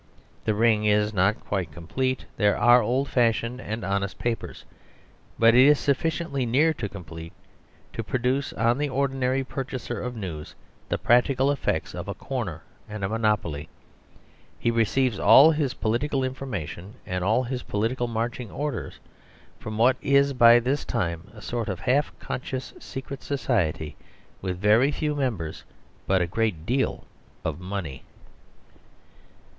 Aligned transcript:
The 0.45 0.55
ring 0.55 0.83
is 0.85 1.13
not 1.13 1.39
quite 1.45 1.71
complete; 1.71 2.25
there 2.35 2.57
are 2.57 2.81
old 2.81 3.07
fashioned 3.07 3.61
and 3.61 3.83
honest 3.83 4.17
papers: 4.17 4.65
but 5.37 5.53
it 5.53 5.63
is 5.63 5.77
sufficiently 5.79 6.43
near 6.43 6.73
to 6.73 6.89
completion 6.89 7.35
to 7.93 8.03
produce 8.03 8.51
on 8.53 8.79
the 8.79 8.89
ordinary 8.89 9.43
purchaser 9.43 10.01
of 10.01 10.15
news 10.15 10.55
the 10.89 10.97
practical 10.97 11.51
effects 11.51 11.93
of 11.93 12.07
a 12.07 12.15
corner 12.15 12.63
and 12.89 13.03
a 13.03 13.09
monopoly. 13.09 13.69
He 14.57 14.71
receives 14.71 15.19
all 15.19 15.51
his 15.51 15.75
political 15.75 16.23
information 16.23 16.95
and 17.05 17.23
all 17.23 17.43
his 17.43 17.61
political 17.61 18.07
marching 18.07 18.49
orders 18.49 18.99
from 19.59 19.77
what 19.77 19.97
is 20.01 20.33
by 20.33 20.57
this 20.57 20.83
time 20.83 21.29
a 21.31 21.43
sort 21.43 21.69
of 21.69 21.81
half 21.81 22.11
conscious 22.17 22.73
secret 22.79 23.21
society, 23.21 23.95
with 24.41 24.57
very 24.57 24.91
few 24.91 25.13
members, 25.13 25.63
but 26.07 26.23
a 26.23 26.25
great 26.25 26.65
deal 26.65 27.05
of 27.45 27.59
money. 27.59 28.03